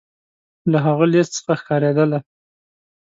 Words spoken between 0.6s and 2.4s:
له هغه لیست څخه ښکارېدله.